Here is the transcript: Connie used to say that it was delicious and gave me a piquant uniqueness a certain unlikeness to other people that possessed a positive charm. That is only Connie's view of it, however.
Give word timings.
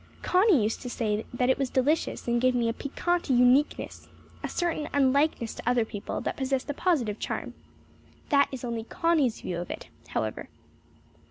Connie 0.23 0.63
used 0.63 0.81
to 0.81 0.89
say 0.89 1.27
that 1.31 1.51
it 1.51 1.59
was 1.59 1.69
delicious 1.69 2.27
and 2.27 2.41
gave 2.41 2.55
me 2.55 2.67
a 2.67 2.73
piquant 2.73 3.29
uniqueness 3.29 4.07
a 4.43 4.49
certain 4.49 4.89
unlikeness 4.93 5.53
to 5.53 5.69
other 5.69 5.85
people 5.85 6.21
that 6.21 6.37
possessed 6.37 6.71
a 6.71 6.73
positive 6.73 7.19
charm. 7.19 7.53
That 8.29 8.49
is 8.51 8.63
only 8.63 8.83
Connie's 8.85 9.41
view 9.41 9.59
of 9.59 9.69
it, 9.69 9.89
however. 10.07 10.49